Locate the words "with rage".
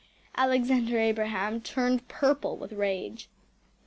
2.57-3.29